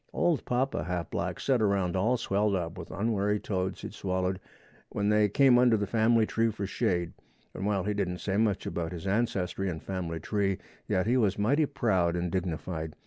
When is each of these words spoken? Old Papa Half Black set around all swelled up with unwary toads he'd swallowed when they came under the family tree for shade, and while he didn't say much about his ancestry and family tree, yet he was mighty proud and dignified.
Old 0.13 0.45
Papa 0.45 0.85
Half 0.85 1.11
Black 1.11 1.39
set 1.39 1.61
around 1.61 1.95
all 1.95 2.17
swelled 2.17 2.55
up 2.55 2.75
with 2.75 2.89
unwary 2.89 3.39
toads 3.39 3.81
he'd 3.81 3.93
swallowed 3.93 4.39
when 4.89 5.09
they 5.09 5.29
came 5.29 5.59
under 5.59 5.77
the 5.77 5.85
family 5.85 6.25
tree 6.25 6.49
for 6.49 6.65
shade, 6.65 7.13
and 7.53 7.67
while 7.67 7.83
he 7.83 7.93
didn't 7.93 8.17
say 8.17 8.35
much 8.35 8.65
about 8.65 8.93
his 8.93 9.05
ancestry 9.05 9.69
and 9.69 9.83
family 9.83 10.19
tree, 10.19 10.57
yet 10.87 11.05
he 11.05 11.17
was 11.17 11.37
mighty 11.37 11.67
proud 11.67 12.15
and 12.15 12.31
dignified. 12.31 12.95